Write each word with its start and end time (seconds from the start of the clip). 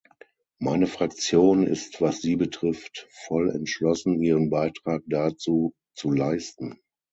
Meine 0.57 0.87
Fraktion 0.87 1.67
ist 1.67 2.01
was 2.01 2.23
sie 2.23 2.35
betrifft 2.35 3.05
voll 3.11 3.51
entschlossen, 3.51 4.19
ihren 4.19 4.49
Beitrag 4.49 5.03
dazu 5.05 5.75
zu 5.93 6.09
leisten. 6.09 6.79